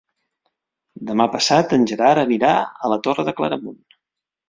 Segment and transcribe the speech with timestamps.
[1.09, 3.83] Demà passat en Gerard anirà a la Torre de Claramunt.